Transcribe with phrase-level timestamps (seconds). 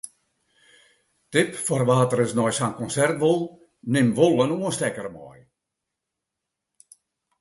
[1.33, 3.41] Tip foar wa’t ris nei sa’n konsert wol::
[3.91, 5.39] nim wol in oanstekker mei.